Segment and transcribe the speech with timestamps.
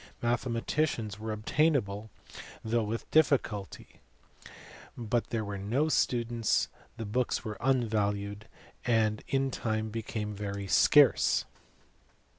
[0.21, 2.09] 135 mathematicians were obtainable,
[2.65, 4.01] though with difficulty,
[4.97, 8.47] but there were no students, the books were unvalued,
[8.83, 11.45] and in time became very scarce.